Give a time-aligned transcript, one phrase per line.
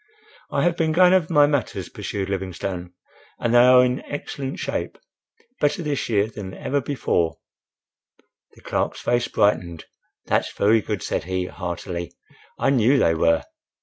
[0.49, 2.91] —"I have been going over my matters," pursued Livingstone,
[3.37, 7.37] "and they are in excellent shape—better this year than ever before—"
[8.55, 9.85] The clerk's face brightened.
[10.25, 12.13] "That's very good," said he, heartily.
[12.57, 13.43] "I knew they were."